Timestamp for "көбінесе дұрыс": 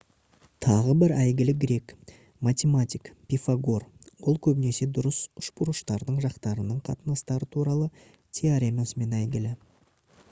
4.49-5.21